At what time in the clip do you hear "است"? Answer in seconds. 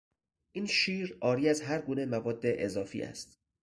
3.01-3.39